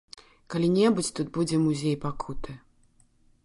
Калі-небудзь 0.53 1.11
тут 1.19 1.27
будзе 1.37 1.61
музей 1.67 1.95
пакуты. 2.09 2.51